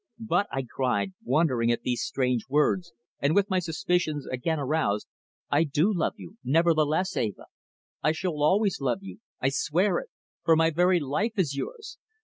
"But," 0.25 0.47
I 0.51 0.63
cried, 0.63 1.13
wondering 1.23 1.71
at 1.71 1.83
these 1.83 2.01
strange 2.01 2.49
words, 2.49 2.91
and 3.19 3.35
with 3.35 3.51
my 3.51 3.59
suspicions 3.59 4.25
again 4.25 4.59
aroused, 4.59 5.05
"I 5.51 5.63
do 5.63 5.93
love 5.93 6.13
you, 6.17 6.37
nevertheless, 6.43 7.15
Eva. 7.15 7.45
I 8.01 8.11
shall 8.11 8.41
always 8.41 8.81
love 8.81 9.03
you, 9.03 9.19
I 9.39 9.49
swear 9.49 9.99
it, 9.99 10.09
for 10.43 10.55
my 10.55 10.71
very 10.71 10.99
life 10.99 11.33
is 11.37 11.55
yours." 11.55 11.99